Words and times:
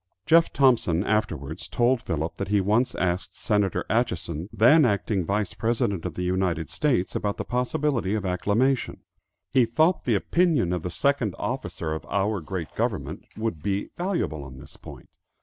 Jeff 0.25 0.51
Thompson 0.51 1.03
afterwards 1.03 1.67
told 1.67 2.01
Philip 2.01 2.33
that 2.37 2.47
he 2.47 2.59
once 2.59 2.95
asked 2.95 3.37
Senator 3.37 3.85
Atchison, 3.87 4.49
then 4.51 4.83
acting 4.83 5.23
Vice 5.23 5.53
President 5.53 6.05
of 6.05 6.15
the 6.15 6.23
United 6.23 6.71
States, 6.71 7.15
about 7.15 7.37
the 7.37 7.45
possibility 7.45 8.15
of 8.15 8.25
acclimation; 8.25 9.01
he 9.53 9.63
thought 9.63 10.05
the 10.05 10.15
opinion 10.15 10.73
of 10.73 10.81
the 10.81 10.89
second 10.89 11.35
officer 11.37 11.93
of 11.93 12.03
our 12.09 12.41
great 12.41 12.73
government 12.73 13.27
would 13.37 13.61
be 13.61 13.89
valuable 13.95 14.43
on 14.43 14.57
this 14.57 14.75
point. 14.75 15.07